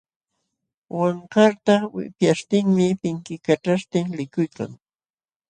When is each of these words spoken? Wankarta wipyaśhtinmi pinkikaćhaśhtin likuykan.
Wankarta 0.97 1.75
wipyaśhtinmi 1.95 2.85
pinkikaćhaśhtin 3.01 4.05
likuykan. 4.17 4.71